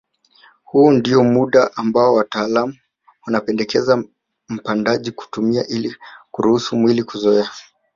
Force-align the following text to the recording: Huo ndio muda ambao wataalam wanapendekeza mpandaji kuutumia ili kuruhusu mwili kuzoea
Huo 0.63 0.91
ndio 0.93 1.23
muda 1.23 1.71
ambao 1.75 2.13
wataalam 2.15 2.73
wanapendekeza 3.25 4.03
mpandaji 4.49 5.11
kuutumia 5.11 5.67
ili 5.67 5.95
kuruhusu 6.31 6.75
mwili 6.77 7.03
kuzoea 7.03 7.49